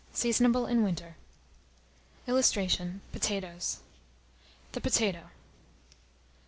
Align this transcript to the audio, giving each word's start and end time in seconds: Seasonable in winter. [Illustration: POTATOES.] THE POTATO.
Seasonable 0.15 0.65
in 0.65 0.81
winter. 0.83 1.15
[Illustration: 2.25 3.01
POTATOES.] 3.11 3.81
THE 4.71 4.81
POTATO. 4.81 5.29